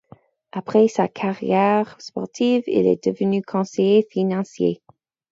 Après 0.51 0.87
sa 0.87 1.07
carrière 1.07 1.95
sportive, 2.01 2.63
il 2.65 2.87
est 2.87 3.05
devenu 3.07 3.43
conseiller 3.43 4.07
financier. 4.11 4.81